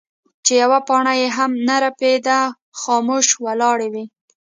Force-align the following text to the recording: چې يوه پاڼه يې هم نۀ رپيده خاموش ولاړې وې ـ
چې 0.45 0.53
يوه 0.63 0.79
پاڼه 0.87 1.13
يې 1.21 1.27
هم 1.37 1.51
نۀ 1.67 1.75
رپيده 1.83 2.39
خاموش 2.81 3.27
ولاړې 3.45 3.87
وې 3.93 4.03
ـ 4.07 4.13